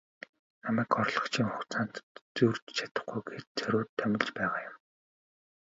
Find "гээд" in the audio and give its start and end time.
3.29-3.47